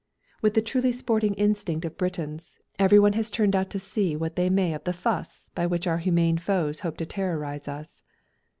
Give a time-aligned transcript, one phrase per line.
[0.41, 4.49] With the truly sporting instinct of Britons, everyone has turned out to see what they
[4.49, 8.01] may of the "fuss" by which our humane foe hopes to terrorise us.